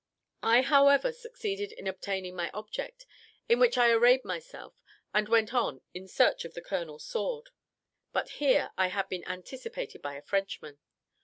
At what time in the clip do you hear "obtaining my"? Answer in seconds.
1.85-2.49